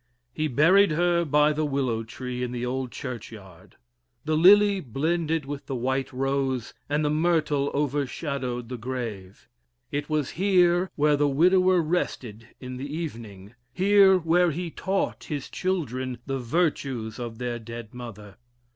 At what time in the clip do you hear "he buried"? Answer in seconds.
0.33-0.89